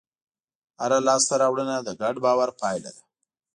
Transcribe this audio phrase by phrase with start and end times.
[0.81, 3.03] هره لاستهراوړنه د ګډ باور پایله ده.